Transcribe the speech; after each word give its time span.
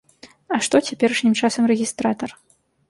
А 0.57 0.59
што 0.67 0.81
цяперашнім 0.87 1.37
часам 1.43 1.63
рэгістратар? 1.75 2.29